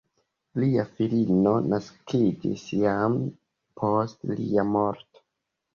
[0.61, 3.21] Lia filino naskiĝis jam
[3.83, 5.29] post lia morto.